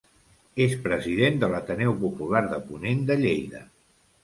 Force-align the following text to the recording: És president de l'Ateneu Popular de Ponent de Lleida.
És 0.63 0.71
president 0.87 1.37
de 1.43 1.51
l'Ateneu 1.51 1.95
Popular 2.05 2.43
de 2.55 2.59
Ponent 2.73 3.07
de 3.13 3.21
Lleida. 3.23 3.65